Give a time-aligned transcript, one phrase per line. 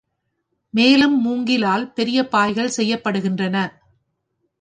[0.73, 3.57] மேலும் மூங்கிலால் பெரிய பாய்கள் செய்யப்படுகின்றன.